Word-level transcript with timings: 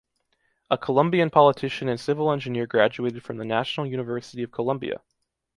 A 0.71 0.79
Colombian 0.79 1.29
politician 1.29 1.87
and 1.87 1.99
civil 1.99 2.31
engineer 2.31 2.65
graduated 2.65 3.21
from 3.23 3.37
the 3.37 3.45
National 3.45 3.85
University 3.85 4.41
of 4.41 4.51
Colombia. 4.51 5.03